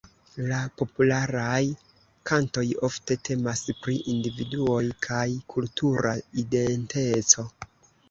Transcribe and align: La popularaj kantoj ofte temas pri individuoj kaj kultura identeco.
La 0.51 0.61
popularaj 0.81 1.59
kantoj 2.31 2.65
ofte 2.89 3.19
temas 3.31 3.63
pri 3.83 4.01
individuoj 4.17 4.83
kaj 5.11 5.23
kultura 5.57 6.19
identeco. 6.49 7.51